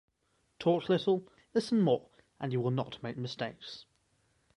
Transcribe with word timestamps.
Talk 0.57 0.89
little, 0.89 1.27
listen 1.53 1.79
more 1.79 2.09
and 2.39 2.51
you 2.51 2.59
will 2.59 2.71
not 2.71 3.03
make 3.03 3.17
mistakes. 3.17 3.85